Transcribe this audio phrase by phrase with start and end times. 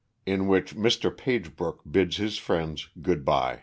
[0.25, 1.15] _In which Mr.
[1.15, 3.59] Pagebrook Bids his Friends Good by.